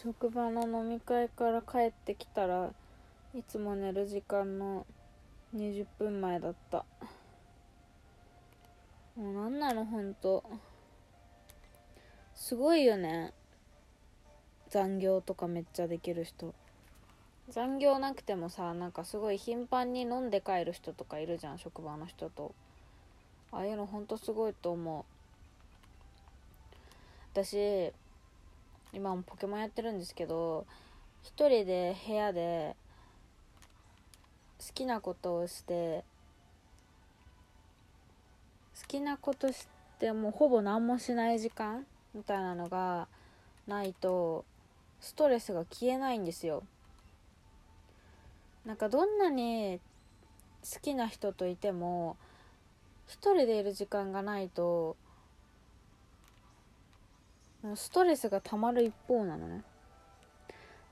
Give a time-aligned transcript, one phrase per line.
[0.00, 2.70] 職場の飲み会から帰ってきたら
[3.34, 4.86] いつも寝る時間の
[5.56, 6.84] 20分前だった。
[9.16, 10.44] もうなんなのほんと。
[12.36, 13.32] すごいよね。
[14.68, 16.54] 残業とかめっちゃできる人。
[17.48, 22.54] 残業なくてもさなんかすごい頻繁に飲んで帰る人とかいるじゃん職場の人と。
[23.50, 25.04] ああいうのほんとすごいと思う。
[27.32, 27.92] 私
[28.92, 30.66] 今もポケモンやってるんですけど
[31.22, 32.74] 一人で部屋で
[34.58, 36.04] 好きなことをして
[38.80, 39.66] 好きなことし
[39.98, 41.84] てもうほぼ何もしない時間
[42.14, 43.08] みたいなのが
[43.66, 44.44] ないと
[45.00, 46.62] ストレスが消えないんですよ。
[48.64, 49.80] なんかどんなに
[50.62, 52.16] 好きな人といても
[53.06, 54.96] 一人でいる時間がないと
[57.74, 59.62] ストレスがたまる一方なのね。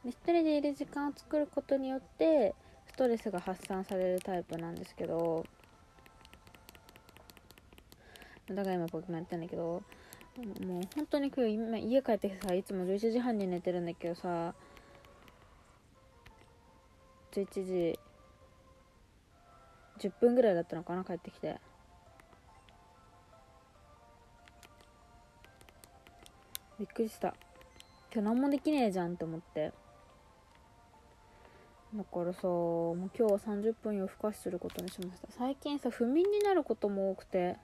[0.04, 2.54] で一人でいる時間を作ることによって
[2.86, 5.44] ストレスが発散されるタイプなんですけど。
[8.48, 9.82] だから今ポケモンやってんだけど
[10.64, 14.54] もう本当に今日今家帰ってさいつも11時半に寝てるんだけどさ
[17.32, 17.98] 11時
[19.98, 21.56] 10分ぐらいだったのかな帰ってきて。
[26.78, 27.34] びっくりした。
[28.12, 29.72] 今日何もできねえじゃんって思って。
[31.94, 35.28] だからさもう今日は30分夜更かしすることにしました。
[35.30, 37.56] 最近さ不眠になることも多くて。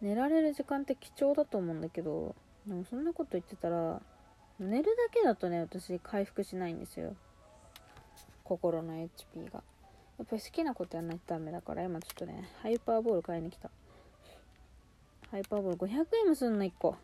[0.00, 2.34] 寝られる時間って貴重だと思うんだけど
[2.66, 4.02] でもそんなこと言ってたら
[4.58, 7.16] 寝るだけだとね私回復しないんですよ。
[8.42, 9.62] 心の HP が。
[10.18, 13.70] やっぱり好きなことやらないとダメだから今ちょっとねハイパーボール買いに来た。
[15.30, 16.96] ハイパーボール500円もすんの1個。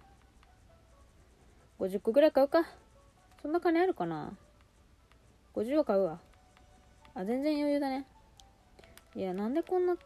[1.80, 2.64] 50個ぐらい買うか。
[3.42, 4.32] そんな金あるかな
[5.54, 6.20] ？50は買うわ。
[7.14, 8.06] あ全然余裕だね。
[9.16, 9.96] いやなんでこんな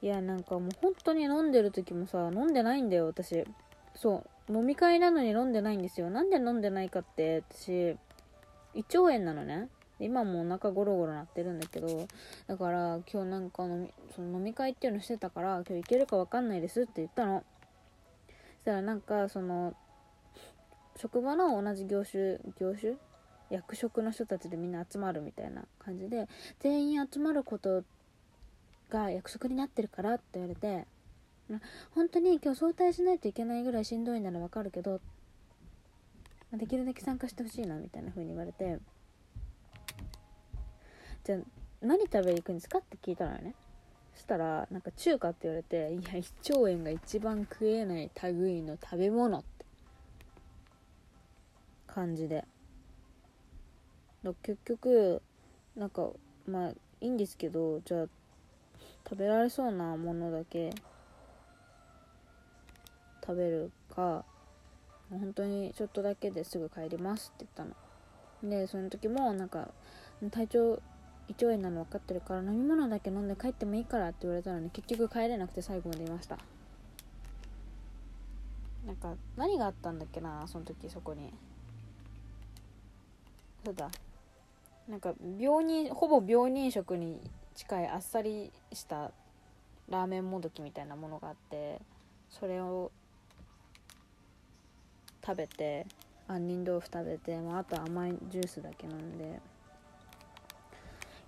[0.00, 3.44] いやなんかもう本当に飲んでる時もさ飲んでないんだよ私。
[3.94, 6.08] そう飲み会なのに飲んでないんですよ。
[6.10, 7.96] なんで飲んでないかって私
[8.74, 9.68] 胃腸炎なのね。
[9.98, 12.06] 今もお腹ゴロゴロなってるんだけど
[12.46, 17.44] だから今日なんか飲みその飲み会っていうのしてたから今日行けるか分かんないですって言ったの。
[18.28, 19.74] そしたらなんかその
[20.96, 22.94] 職場の同じ業種業種？
[23.48, 27.84] 役職の人たちでみんな集まるみたいな感じで全員集まること
[28.90, 30.84] が約束になってるからって言われて
[31.94, 35.00] 本当に今日早退しないといけないぐらいしんどいならわかるけど
[36.52, 38.78] できるだけ参加してほしいなみたいな風に言われて。
[41.26, 41.38] じゃあ
[41.80, 42.78] 何食べに行くんですか？
[42.78, 43.56] って聞いたのよね。
[44.14, 49.66] そしたらなんか中華って言われていや胃腸炎が一番食えない類の食べ物って。
[51.88, 52.44] 感じで。
[54.44, 55.20] 結局
[55.76, 56.10] なんか
[56.46, 58.06] まあいいんですけどじゃあ
[59.08, 60.70] 食べられそうなものだけ
[63.20, 64.24] 食べるか
[65.10, 67.74] 本当にちょっとだけですぐ帰りますって言った
[68.44, 68.50] の。
[68.50, 69.68] でその時もなんか
[70.30, 70.80] 体調
[71.28, 76.38] 胃腸炎なの分かってるから飲み物だけ飲んで帰ってもいいからって言われたのに結局帰れなくて最後までいました。
[78.86, 81.32] なんか何があったんだっけなその時そこに。
[83.64, 83.90] そうだ。
[84.88, 87.20] なんか病人ほぼ病人食に
[87.56, 89.10] 近いあっさりした
[89.88, 91.80] ラーメンもどきみたいなものがあって
[92.30, 92.92] それを
[95.24, 95.86] 食べて
[96.28, 99.40] 杏仁豆腐食べて、まあ、あと甘いジュースだけ飲んで。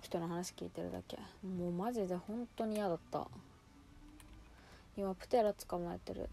[0.09, 1.19] 人の話聞いてるだけ。
[1.47, 3.27] もうマジで本当に嫌だった。
[4.97, 6.27] 今プテラ捕まえてる。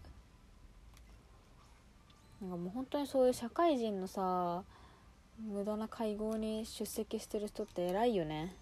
[2.41, 4.63] なんかもう本当にそういう社会人のさ
[5.39, 8.55] 無駄な会合に出席してる人って偉いよね。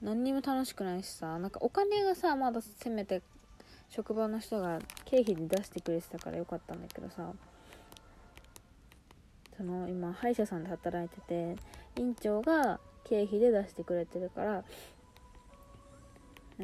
[0.00, 1.36] 何にも楽しくないしさ。
[1.40, 3.20] なんかお金がさまだせめて
[3.88, 7.32] 職場の人が経費で出してくれてたからよかったんだけどさ。
[9.56, 11.56] その今歯医者さんで働いてて
[11.98, 14.64] 院長が経費で出してくれてるから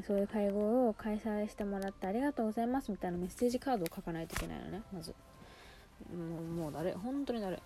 [0.06, 5.14] そういう会合を開催してもらってありがとうございますみたいなメッセージカードを書かないといけないのねまず。
[6.10, 7.62] もうもうだれ本当にだれ。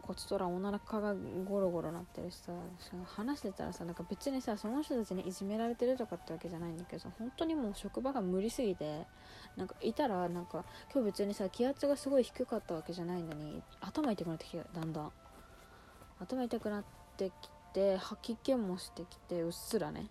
[0.00, 1.14] こっちとらおならかが
[1.44, 2.52] ゴロゴロなってるしさ
[3.06, 9.06] 話してたらさなんか別にさその人たちにいじめられてるとかってわけじゃないんだけどさ本当にもう職場が無理すぎて
[9.56, 15.12] なんかいたらなんか今日別にさ気圧がすごい低かったわけじゃないのに頭痛くなってきてだんだん。
[16.18, 16.84] 頭痛くなっ
[17.16, 20.06] てきて吐き気もしてきてうっすらね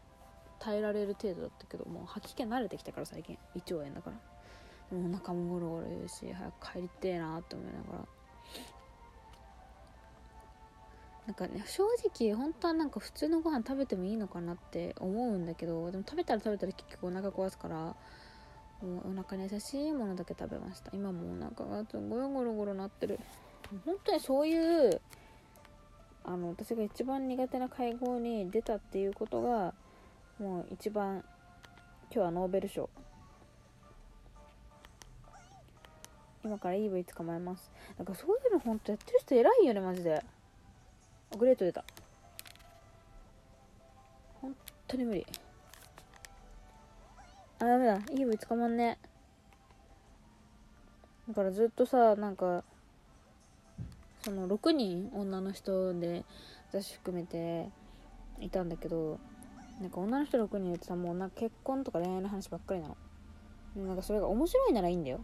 [0.60, 3.38] 耐えられる程度だったけどもう吐き気慣れてきたから最近。
[3.56, 4.98] 胃腸炎だから。
[4.98, 8.06] もうお腹もゴロゴロ言うし早く帰りてえなって思いながら。
[11.28, 11.84] なんかね正
[12.20, 17.96] 直本当はなんか普通のご飯食べてもいいのかなって思うんだけどでも食べたら食べたら結局お腹壊すからも
[19.06, 20.92] うお腹に優しいものだけ食べました。
[20.94, 23.20] 今もお腹がすごいゴロゴロなってる。
[23.86, 25.02] 本当にそういう
[26.24, 29.74] あの私が一番苦手な会合に出たっていうことが
[30.40, 31.24] もう一番
[32.14, 32.90] 今日はノーベル賞。
[36.44, 37.72] 今から EV 捕まえます。
[37.98, 40.24] なんかそういうの本当やってる人偉いよねマジで。
[41.38, 41.84] グレート出た。
[44.42, 44.56] 本
[44.88, 45.26] 当に無理。
[47.60, 48.00] あダメだ。
[48.00, 48.98] EV 捕まんね。
[51.30, 52.64] だからずっとさなんか
[54.24, 56.24] その6人女の人で
[56.70, 57.70] 私含めて
[58.40, 59.20] いたんだけど
[59.82, 62.98] なんか女の人6人ってさもうなんか結婚とか恋愛の話ばっかりなの。
[63.76, 65.22] なんかそれが面白いならいいんだよ。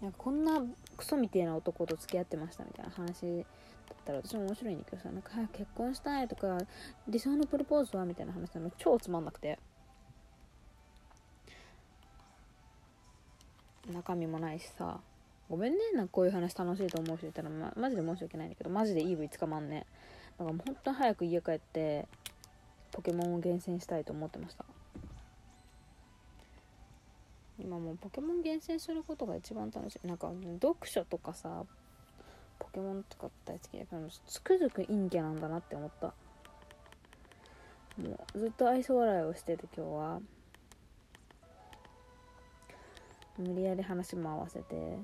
[0.00, 0.62] なんかこんな
[0.96, 6.58] クソみてえな男と付き合ってましたみたいな話だったら私も面白いんだけどさなんか早く結婚したいとか
[7.08, 9.58] 理想のプロポーズはみたいな話なの超つまんなくて。
[13.92, 15.00] 中身もないしさ。
[15.48, 19.86] ごめんねなんかこういう話楽しいと思う人いたら、ま、マジで申し訳ないんだけどマジで EV 捕まんね
[20.38, 22.08] だからもう本当に早く家帰って
[22.92, 24.64] ポケモンを厳選したいと思ってました。
[27.58, 30.06] 今もうポケモン厳選することが一番楽しい。
[30.06, 30.30] なんか
[30.60, 31.64] 読書とかさ
[32.58, 36.14] ポケモンとか大好きだけどつくづく陰キャなんだなって思った。
[38.00, 40.20] もうずっと愛想笑いをしてて今日は
[43.38, 44.98] 無理やり話も合わせて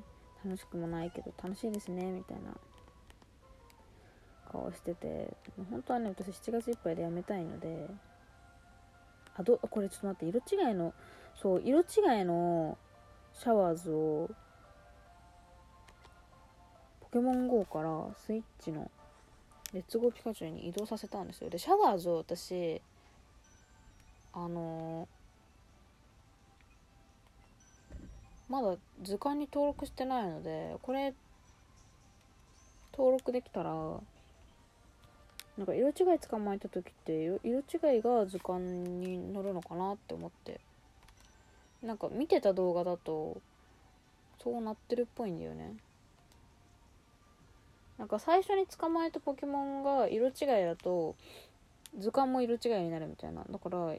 [0.44, 2.52] 楽しくもないけど楽しいですねみたいな
[4.50, 5.36] 顔してて
[5.70, 7.86] 本当はね私7月いっぱいで辞めたいので
[9.36, 10.92] あどこれちょっと待って色違いの
[11.40, 12.76] そう色違いの
[13.32, 14.30] シャワーズを
[17.00, 18.90] ポケモン GO からスイッチの
[19.72, 21.50] レッツゴーピカチュウに移動させたんですよ。
[21.50, 22.80] でシャワーズを私
[24.32, 25.19] あのー、
[28.50, 31.14] まだ図鑑に登録してないのでこれ
[32.92, 33.72] 登録できたら
[35.56, 40.60] なんか色違い捕まえた時って色違いが図鑑に載るのかなって思って。
[41.82, 43.40] なんか見てた動画だと
[44.42, 45.74] そうなってるっぽいんだよね。
[47.96, 51.16] なんか最初に捕まえたポケモンが色違いだと
[51.98, 53.44] 図鑑も色違いになるみたいな。
[53.50, 53.94] だから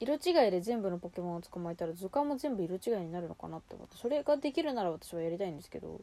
[0.00, 6.00] 色違いで全部のポケモンを捕まえたら図鑑も全部色違いになるのかなって思ってそれができるなら私はやりたいんですけど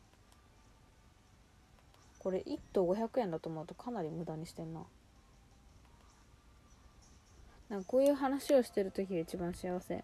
[2.19, 4.81] これ1頭500円だと思うとかなり無駄にしてんな。
[7.69, 10.03] なんかこういう話をしてる時が一番幸せ。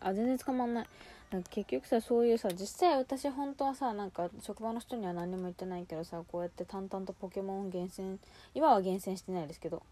[0.00, 0.86] あ全然捕まんない。
[1.30, 8.18] なんか結局さそういうさ実際私本当はさなんか職場の人には何も言ってないけどさこうやって淡々とポケモンを厳選
[8.54, 9.82] 今は厳選してないですけど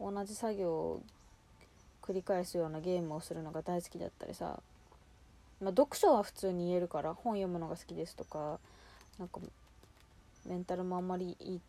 [0.00, 1.02] 同じ作業を
[2.02, 4.60] 繰り返すようなゲームをするのが大好きだったりさ、
[5.60, 8.58] まあ、読書は普通に言えるから本読むのが好きですとか
[9.18, 9.40] なんか
[10.46, 11.60] メンタルもあんまりいい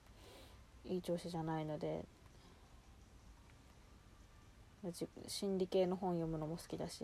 [0.86, 2.06] いい調子じゃないので
[5.28, 7.04] 心理系の本読むのも好きだし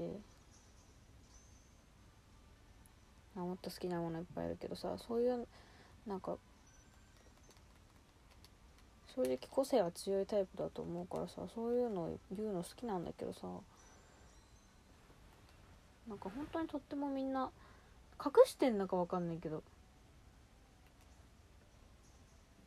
[3.36, 5.46] もっと好きなものいっぱいあるけどさそういう
[6.08, 6.38] なんか
[9.16, 13.48] 正直個性は強いタイプだと思うからさそういうの言うの好きなんだけどさ。
[16.08, 17.50] なんか本当にとってもみんな
[18.24, 19.64] 隠してんのか分かんないけど。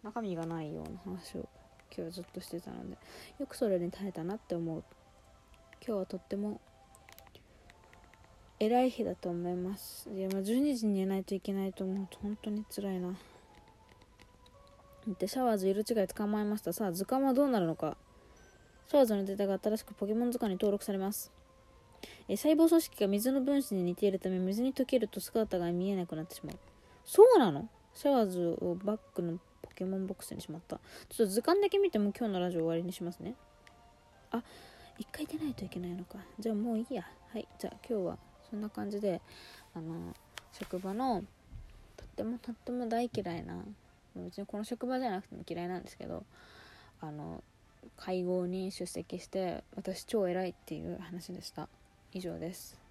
[0.02, 1.48] 中身がないような話を
[1.90, 2.96] 今日はずっとしてたので。
[3.38, 4.82] よくそれに耐えたなって思う。
[5.86, 6.60] 今日はとっても
[8.58, 10.10] 偉い日だと思います。
[10.10, 13.14] いやまあ12時に寝ないといけないと思うと本当に辛いな。
[15.18, 16.72] でシャワーズ色違い捕まえました。
[16.72, 17.96] さあ図鑑はどうなるのか。
[18.88, 21.30] シャワーズのデータが新しくポケモン図鑑に登録されます。
[22.28, 26.56] え細胞組織が水の分子に似ているため水に溶けると姿が見えなくなってしまう。
[27.04, 27.68] そうなの？
[27.94, 30.76] シャワーズをバックのポケモンボックスにしまった。
[31.08, 33.34] ちょっと図鑑だけ見ても今日のラジオ終わりにしますね。
[34.30, 34.42] あ
[34.98, 36.18] 一回出ないといけないのか。
[36.38, 37.06] じゃあもういいや。
[37.32, 37.48] はい。
[37.58, 38.18] じゃあ今日は
[38.50, 39.20] そんな感じで
[39.74, 40.14] あの
[40.52, 41.22] 職場の
[41.96, 43.54] とってもとっても大嫌いな
[44.24, 46.24] 別にこの職場じゃなくても嫌いなんですけど
[47.00, 47.42] あの
[47.96, 51.68] 会合に出席して私超偉いっていう話でした。
[52.12, 52.87] 以上です。